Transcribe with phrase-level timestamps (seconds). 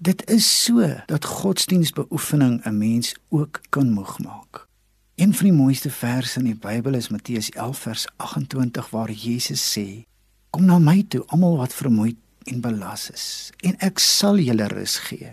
[0.00, 4.66] Dit is so dat godsdienstbeoefening 'n mens ook kan moeg maak.
[5.14, 9.78] Een van die mooiste verse in die Bybel is Matteus 11 vers 28 waar Jesus
[9.78, 10.04] sê:
[10.50, 14.98] "Kom na my toe, almal wat vermoeid en belas is, en ek sal julle rus
[14.98, 15.30] gee."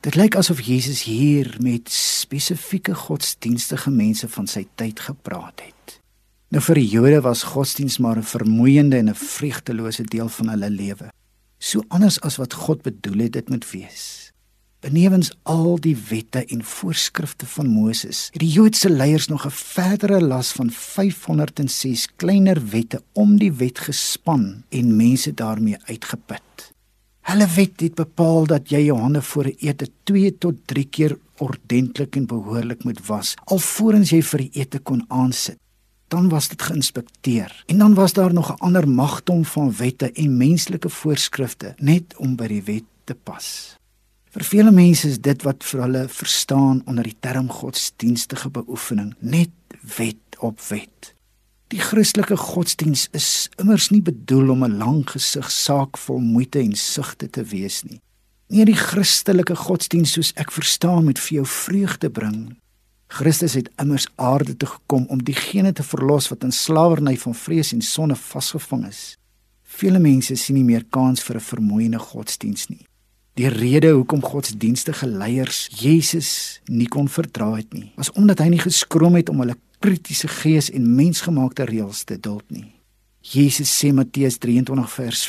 [0.00, 6.00] Dit lyk asof Jesus hier met spesifieke godsdienstige mense van sy tyd gepraat het.
[6.48, 10.70] Nou vir die Jode was godsdiens maar 'n vermoeiende en 'n vreugdelose deel van hulle
[10.70, 11.12] lewe.
[11.66, 14.04] So anders as wat God bedoel het dit moet wees.
[14.84, 20.20] Benewens al die wette en voorskrifte van Moses, het die Joodse leiers nog 'n verdere
[20.20, 26.72] las van 506 kleiner wette om die wet gespan en mense daarmee uitgeput.
[27.20, 31.18] Hulle wet het bepaal dat jy jou hande voor 'n ete 2 tot 3 keer
[31.38, 35.58] ordentlik en behoorlik moet was alvorens jy vir die ete kon aansit
[36.08, 37.64] dan was dit geïnspekteer.
[37.66, 42.36] En dan was daar nog 'n ander magdom van wette en menslike voorskrifte net om
[42.36, 43.76] by die wet te pas.
[44.30, 49.50] Vir vele mense is dit wat vir hulle verstaan onder die term godsdienstige beoefening, net
[49.96, 51.14] wet op wet.
[51.72, 56.74] Die Christelike godsdiens is immers nie bedoel om 'n lang gesig saak vol moeite en
[56.74, 58.00] sugte te wees nie.
[58.48, 62.56] Nee, die Christelike godsdiens soos ek verstaan moet vir jou vreugde bring,
[63.06, 67.72] Christus het immers aarde toe gekom om diegene te verlos wat in slawerny van vrees
[67.72, 69.16] en sonde vasgevang is.
[69.62, 72.86] Vele mense sien nie meer kans vir 'n vermoeiende godsdiens nie.
[73.36, 78.64] Die rede hoekom godsdienstige leiers Jesus nie kon verdra het nie, was omdat hy nie
[78.64, 82.72] geskroom het om hulle kritiese gees en mensgemaakte reëls te duld nie.
[83.20, 85.26] Jesus sê Matteus 23 vers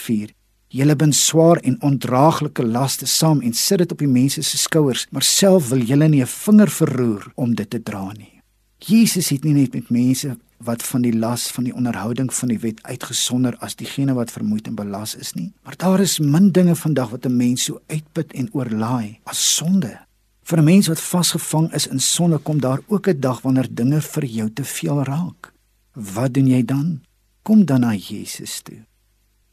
[0.67, 5.05] Julle bin swaar en ondraaglike laste saam en sit dit op die mense se skouers,
[5.15, 8.41] maar self wil julle nie 'n vinger verroer om dit te dra nie.
[8.79, 12.59] Jesus het nie net met mense wat van die las van die onderhouding van die
[12.59, 16.75] wet uitgesonder as diegene wat vermoeid en belas is nie, maar daar is min dinge
[16.75, 19.99] vandag wat 'n mens so uitput en oorlaai as sonde.
[20.43, 24.01] Vir 'n mens wat vasgevang is in sonde kom daar ook 'n dag wanneer dinge
[24.01, 25.53] vir jou te veel raak.
[25.93, 27.01] Wat doen jy dan?
[27.43, 28.85] Kom dan na Jesus toe.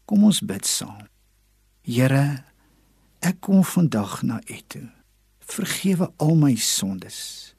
[0.04, 1.06] Kom ons bid saam.
[1.84, 2.44] Here,
[3.24, 4.88] ek kom vandag na U toe.
[5.44, 7.54] Vergewe al my sondes.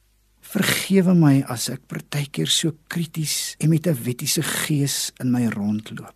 [0.46, 6.14] Vergewe my as ek partykeer so krities en met 'n wettiese gees in my rondloop.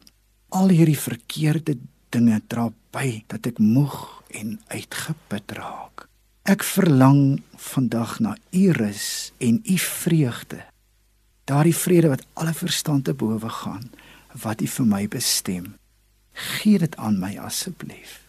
[0.49, 1.77] Al hierdie verkeerde
[2.09, 6.07] dinge dra by dat ek moeg en uitgeput raak.
[6.45, 10.65] Ek verlang vandag na U rus en U vreugde.
[11.45, 13.89] Daardie vrede wat alle verstand te bowe gaan,
[14.43, 15.78] wat U vir my bestem.
[16.39, 18.21] Gee dit aan my asseblief.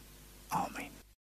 [0.49, 1.00] Amen.